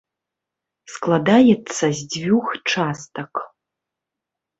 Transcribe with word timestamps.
Складаецца 0.93 1.85
з 1.99 2.05
дзвюх 2.13 2.47
частак. 2.71 3.33